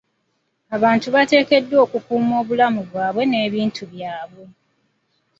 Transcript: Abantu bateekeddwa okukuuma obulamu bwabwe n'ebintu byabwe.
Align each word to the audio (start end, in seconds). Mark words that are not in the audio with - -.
Abantu 0.75 1.07
bateekeddwa 1.15 1.77
okukuuma 1.85 2.33
obulamu 2.41 2.81
bwabwe 2.89 3.23
n'ebintu 3.27 3.83
byabwe. 3.91 4.43